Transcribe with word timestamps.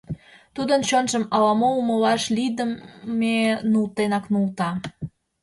Тудын 0.55 0.81
чонжым 0.89 1.23
ала-мо 1.35 1.69
умылаш 1.79 2.23
лийдыме 2.35 3.37
нултенак 3.71 4.25
нулта. 4.33 4.69